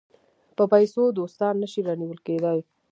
[0.55, 2.59] په پیسو دوستان نه شي رانیول کېدای.